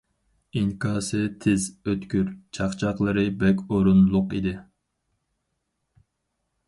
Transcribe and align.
ئىنكاسى 0.59 1.19
تېز، 1.43 1.67
ئۆتكۈر، 1.91 2.31
چاقچاقلىرى 2.59 3.25
بەك 3.45 3.61
ئورۇنلۇق 3.77 4.35
ئىدى. 4.41 4.55